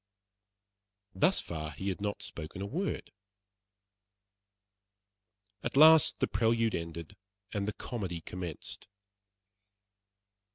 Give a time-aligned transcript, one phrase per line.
[1.13, 3.11] Thus far he had not spoken a word.
[5.61, 7.15] At last the prelude ended,
[7.53, 8.87] and the comedy commenced.